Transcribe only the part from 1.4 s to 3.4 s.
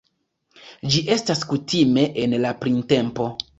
kutime en la printempo.